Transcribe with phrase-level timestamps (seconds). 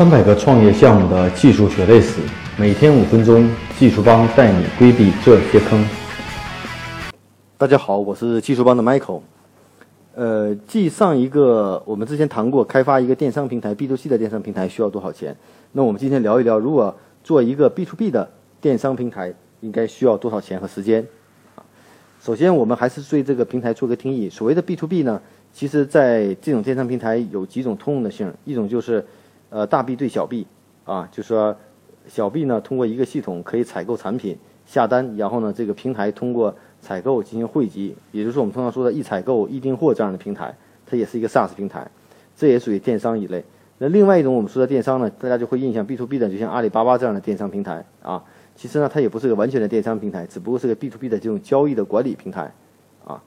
[0.00, 2.22] 三百个创业项目的技术血泪史，
[2.56, 3.46] 每天五分钟，
[3.78, 5.86] 技术帮带你规避这些坑。
[7.58, 9.20] 大家好，我是技术帮的 Michael。
[10.14, 15.36] 呃，继上一个我们之前谈过，开发一个电商平台 B to C 的电商平台需要多少钱？
[15.72, 18.26] 那我们今天聊一聊，如果做一个 B to B 的
[18.58, 21.06] 电商平台，应该需要多少钱和时间？
[22.22, 24.30] 首先我们还是对这个平台做个定义。
[24.30, 25.20] 所谓的 B to B 呢，
[25.52, 29.04] 其实在这种电商平台有几种通用的性，一种就是
[29.50, 30.46] 呃，大 B 对小 B，
[30.84, 31.54] 啊，就说
[32.06, 41.90] 小 B 呢，通过一个系统可以采购产品、下单，然后呢，这个平台通过采购进行汇集，也就是我们通常说的“一采购一订货”这样的平台，它也是一个 SaaS 平台，
[42.36, 43.44] 这也属于电商一类。
[43.78, 48.22] 那另外一种我们说的电商呢，大家就会印象 B to B 的，就像阿里巴巴这样的电商平台啊，
[48.54, 52.52] 其实呢，它也不是个完全的电商平台，只不过是个 B to B 的这种交易的管理平台
[53.04, 53.20] 啊。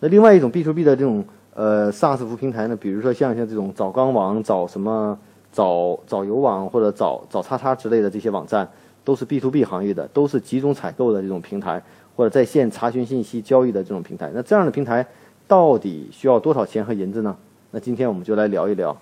[0.00, 1.24] 那另外一种 B to B 的这种
[1.54, 5.16] 呃 SaaS 服务平台呢，比如说像像这种找钢网、找什么。
[5.52, 8.68] 找找油网或者找找叉叉之类的这些网站，
[9.04, 11.82] 都是 B to B 行业的，都是集中采购的这种平台，
[12.16, 14.30] 或者在线查询信息交易的这种平台。
[14.34, 15.06] 那这样的平台
[15.46, 17.36] 到底需要多少钱和银子呢？
[17.70, 18.96] 那今天我们就来聊一聊。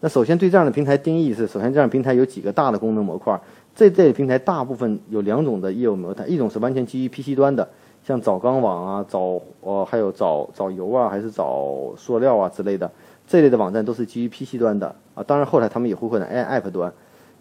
[0.00, 3.38] 那首先对这样的平台定义是：首先这样的平台有几个大的功能模块。
[3.74, 7.68] 这类平台大部分有两种的业务模态，一种是完全基于 PC 端的，
[8.02, 12.90] 像找钢网啊、找呃还有找找油啊，还是找塑料啊之类的。
[13.26, 14.94] 这类的网站都是基于 PC 端的
[15.26, 16.92] 当然后来他们也会换成 App 端，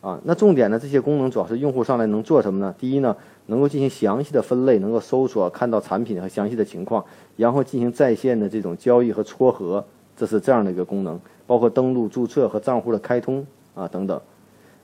[0.02, 2.74] 啊，那重点呢，这些功能主要是用户上来能做什么呢？
[2.78, 3.16] 第一呢，
[3.48, 7.04] 能够进行详细的分类，能够搜索看到产品和详细的情况，
[7.36, 9.84] 然后进行在线的这种交易和撮合，
[10.16, 14.20] 这是这样的一个功能，包括登录、注册和账户的开通啊等等，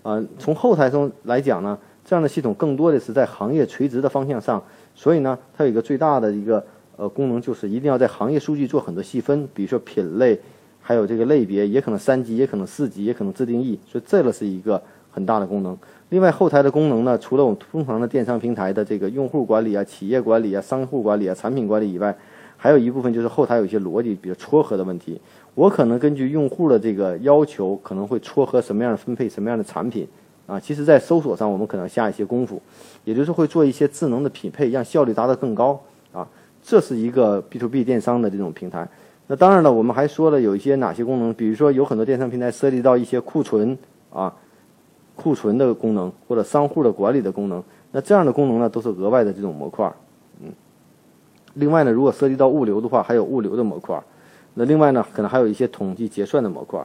[0.03, 4.61] 啊，从后台中来讲呢，这样的系统更多的是在行业垂直的方向上，
[4.93, 6.65] 所以呢，它有一个最大的一个
[6.97, 10.39] 呃功能，就是一定要在行业数据做很多细分，比如说品类。
[10.87, 15.75] 还有这个类别也可能三级，也可能四级，也可能自定义，所以这个是一个很大的功能。
[16.09, 22.15] 另外，后台的功能呢，除了我们通常的电商平台的这个用户管理啊、企业管理啊、商户管理啊、产品管理以外，
[22.55, 25.19] 还有一部分就是后台有一些逻辑，比如撮合的问题。
[25.55, 30.07] 我可能根据用户的这个要求，可能会撮合什么样的分配什么样的产品
[30.45, 30.59] 啊。
[30.59, 32.61] 其实，在搜索上，我们可能下一些功夫，
[33.03, 35.81] 也就是会做一些智能的匹配，让效率达到更高
[36.11, 36.27] 啊。
[36.61, 38.87] 这是一个 B to B 电商的这种平台。
[39.27, 43.75] 那当然了，我们还说了有一些哪些功能，比如说有很多电商平台涉及到一些库存
[44.13, 44.31] 啊、
[45.15, 47.63] 库存的功能或者商户的管理的功能。
[47.91, 49.91] 那这样的功能呢，都是额外的这种模块。
[50.43, 50.51] 嗯。
[51.55, 53.99] 另外呢，如果涉及到物流的话，还有物流的模块。
[54.53, 56.79] 那另外呢，可能还有一些统计结算的模块。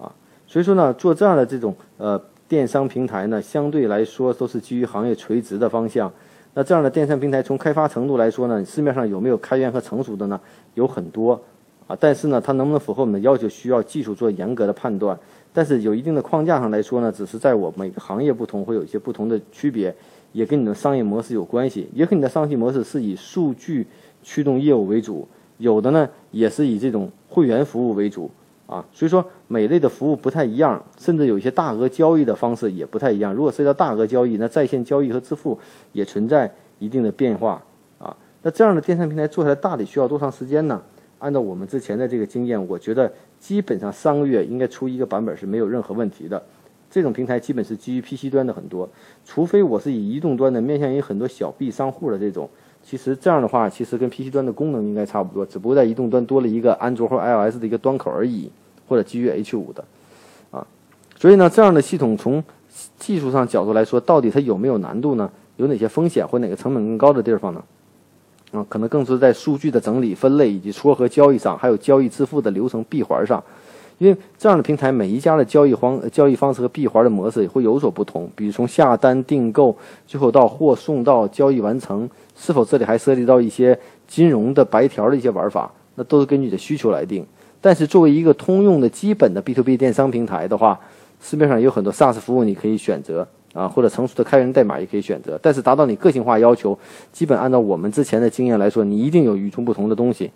[0.00, 0.10] 啊，
[0.46, 6.12] 所以说呢，做这样的这种呃电商平台呢，相对来说都是基于行业垂直的方向。
[6.54, 10.40] 那这样的电商平台从开发程度来说呢，市面上有没有开源和成熟的呢？
[10.74, 11.40] 有很多。
[11.86, 15.18] 啊，但是呢，它能不能符合我们的要求，需要技术做严格的判断。
[15.52, 19.94] 但是有一定的框架上来说呢，只是在我每个行业不同，会有一些不同的区别，
[20.32, 23.86] 也跟你的商业模式有关系，也跟你的商业模式是以数据
[24.22, 25.26] 驱动业务为主，
[25.58, 28.30] 有的呢也是以这种会员服务为主
[28.66, 28.84] 啊。
[28.92, 33.32] 所以说每类的服务不太一样，甚至有一些大额交易的方式也不太一样。
[33.32, 35.58] 如果涉及到大额交易，那在线交易和支付
[35.92, 37.62] 也存在一定的变化
[37.98, 38.14] 啊。
[38.42, 40.82] 那这样的电商平台做下来，大体需要多长时间呢？
[41.18, 46.42] 按照我们之前的这个经验，我觉得基本上三个月应该出一个版本是没有任何问题的。
[46.90, 48.88] 这种平台基本是基于 PC 端的很多，
[49.24, 52.48] 除非我是以移动端的面向于很多小 B 商户的这种。
[52.82, 58.50] 其实这样的话，其实跟 PC 端的功能应该差不多，只不过在移动端多了一个安卓或 iOS 的一个端口而已，
[58.88, 59.84] 或者基于 H5 的
[60.52, 60.64] 啊。
[61.16, 62.42] 所以呢，这样的系统从
[62.98, 65.30] 技术上角度来说，到底它有没有难度呢？
[65.56, 67.64] 有哪些风险或哪个成本更高的地方呢？
[68.68, 73.42] 可能更是在数据的整理、分类以及撮合交易上，还有交易支付的流程闭环上，
[73.98, 78.30] 因为这样的平台每一家的交易方交易方式和闭环的模式也会有所不同。
[78.34, 87.24] 比如从下单订购，最后到货送到交易完成，是否这里还涉及到一些金融的白条的一些玩法，那都是根据你的需求来定。
[87.60, 90.78] 但是作为一个通用的基本的 B to B 电商平台的话，
[91.20, 93.26] 市面上有很多 SaaS 服务你可以选择。
[93.56, 96.78] 啊，或者成熟的开源代码也可以选择，但是达到你个性化要求，
[97.10, 100.30] 基本按照我们之前的经验来说，你一定有与众不同的东西，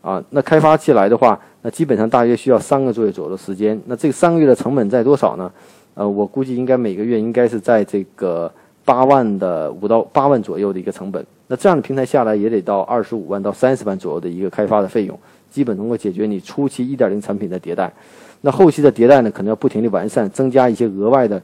[0.00, 3.76] 啊，那开发起来的话，那基本上大约需要三个多月左右的时间。
[3.86, 5.50] 那这三个月的成本在多少呢？
[5.94, 8.48] 呃，我估计应该每个月应该是在这个
[8.84, 11.26] 八万的五到八万左右的一个成本。
[11.48, 15.18] 那这样的平台下来也得到二十五万到三十万左右的一个开发的费用，
[15.50, 17.92] 基本能够解决你初期一点零产品的迭代。
[18.40, 21.42] 那后期的迭代呢，可能要不停的完善，增加一些额外的。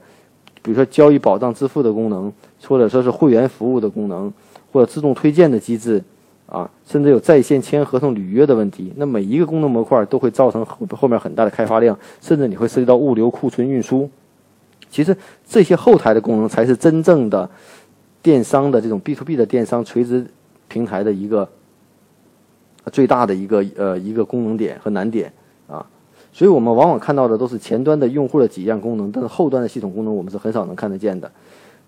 [0.63, 2.33] 比如说交易保障支付的功能，
[2.67, 4.33] 或者说是会员服务的功能，
[4.73, 6.03] 或者自动推荐的机制，
[6.47, 8.93] 啊，甚至有在线签合同、履约的问题。
[8.97, 14.09] 那每一个功能模块都会造成后后面很大的开发量，甚至你会涉及到物流、库存、运输，
[14.91, 15.17] 其实
[15.47, 17.49] 这些后台的功能才是真正的
[18.23, 20.27] 电商的这种 B to B 的电商垂直
[20.67, 21.49] 平台的一个
[22.91, 25.33] 最大的一个呃一个功能点和难点
[25.67, 25.87] 啊。
[26.38, 31.29] 所以我们往往看到的都是前端的用户的几样功能，但是后端的系统功能我们是很少能看得见的，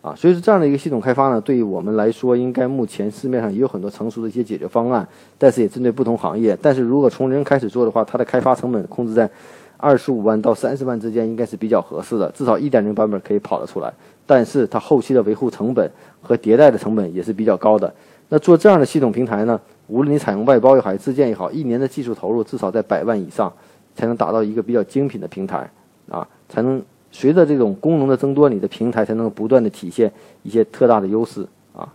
[0.02, 5.06] 啊，所以说这样的一个系统开发呢，对于我们来说，应该目前市面上也有很多成熟的一些解决方案，
[5.38, 6.58] 但是也针对不同行业。
[6.60, 9.30] 但是如果从零开始做的话，它的开发成本控制在
[9.76, 13.92] 二十五万到三十万之间，应该是比较合适的，至少一点零版本可以跑得出来。
[14.26, 15.88] 但是它后期的维护成本
[16.20, 17.94] 和迭代的成本也是比较高的。
[18.30, 23.52] 那做这样的系统平台呢，无论你采用外包也好，自建也好，一年的技术投入至少在百万以上。
[24.00, 25.70] 才能达到一个比较精品的平台，
[26.08, 30.10] 啊，才能随着这种功能的增多，你的平台才能不断的体现
[30.42, 31.86] 一些特大的优势啊。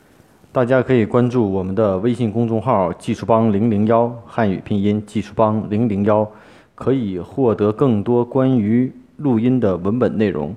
[0.51, 6.29] 大家可以关注我们的微信公众号“技术帮零零幺”汉语拼音“技术帮零零幺”，
[6.75, 10.55] 可以获得更多关于录音的文本内容。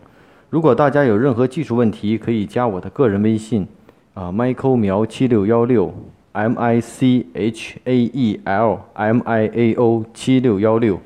[0.51, 3.67] 如果大家有任何技术问题，可以加我的个人微信
[4.13, 5.95] 啊，Michael 苗七六幺六
[6.33, 11.01] ，M I C H A E L M I A O 七六幺六。